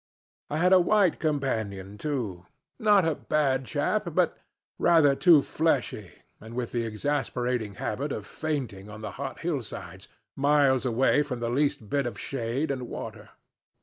[0.49, 2.47] I had a white companion too,
[2.79, 4.35] not a bad chap, but
[4.79, 10.87] rather too fleshy and with the exasperating habit of fainting on the hot hillsides, miles
[10.87, 13.29] away from the least bit of shade and water.